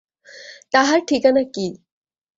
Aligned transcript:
তাহার 0.73 0.99
ঠিকানা 1.07 1.43
কী। 1.53 1.67